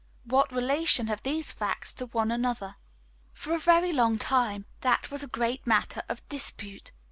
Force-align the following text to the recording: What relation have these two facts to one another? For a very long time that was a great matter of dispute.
What 0.23 0.51
relation 0.51 1.05
have 1.05 1.21
these 1.21 1.51
two 1.53 1.57
facts 1.57 1.93
to 1.93 2.07
one 2.07 2.31
another? 2.31 2.77
For 3.33 3.53
a 3.53 3.59
very 3.59 3.91
long 3.93 4.17
time 4.17 4.65
that 4.79 5.11
was 5.11 5.21
a 5.21 5.27
great 5.27 5.67
matter 5.67 6.01
of 6.09 6.27
dispute. 6.27 6.91